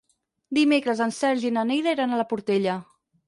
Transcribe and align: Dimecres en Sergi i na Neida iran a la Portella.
Dimecres 0.57 1.03
en 1.05 1.13
Sergi 1.17 1.47
i 1.51 1.53
na 1.59 1.67
Neida 1.73 1.95
iran 1.97 2.15
a 2.17 2.21
la 2.23 2.27
Portella. 2.35 2.79